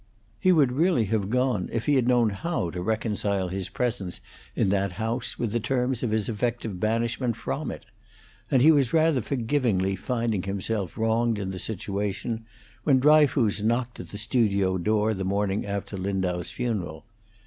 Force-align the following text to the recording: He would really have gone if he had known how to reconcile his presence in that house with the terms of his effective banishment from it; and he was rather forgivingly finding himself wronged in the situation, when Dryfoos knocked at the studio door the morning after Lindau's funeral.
He 0.39 0.51
would 0.51 0.71
really 0.71 1.05
have 1.13 1.29
gone 1.29 1.69
if 1.71 1.85
he 1.85 1.93
had 1.93 2.07
known 2.07 2.31
how 2.31 2.71
to 2.71 2.81
reconcile 2.81 3.49
his 3.49 3.69
presence 3.69 4.19
in 4.55 4.69
that 4.69 4.93
house 4.93 5.37
with 5.37 5.51
the 5.51 5.59
terms 5.59 6.01
of 6.01 6.09
his 6.09 6.27
effective 6.27 6.79
banishment 6.79 7.35
from 7.35 7.69
it; 7.69 7.85
and 8.49 8.63
he 8.63 8.71
was 8.71 8.93
rather 8.93 9.21
forgivingly 9.21 9.95
finding 9.95 10.41
himself 10.41 10.97
wronged 10.97 11.37
in 11.37 11.51
the 11.51 11.59
situation, 11.59 12.47
when 12.83 12.99
Dryfoos 12.99 13.61
knocked 13.61 13.99
at 13.99 14.09
the 14.09 14.17
studio 14.17 14.79
door 14.79 15.13
the 15.13 15.23
morning 15.23 15.67
after 15.67 15.95
Lindau's 15.97 16.49
funeral. 16.49 17.05